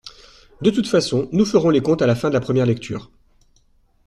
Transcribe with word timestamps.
De 0.63 0.71
toute 0.71 0.87
façon, 0.87 1.29
nous 1.31 1.45
ferons 1.45 1.69
les 1.69 1.79
comptes 1.83 2.01
à 2.01 2.07
la 2.07 2.15
fin 2.15 2.29
de 2.29 2.33
la 2.33 2.39
première 2.39 2.65
lecture. 2.65 3.11